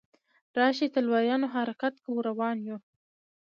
راشئ 0.59 0.87
تلواریانو 0.93 1.47
حرکت 1.55 1.93
کوو 2.03 2.25
روان 2.27 2.57
یو. 2.67 2.77